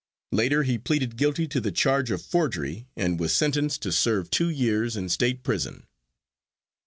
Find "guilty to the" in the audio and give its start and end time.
1.15-1.71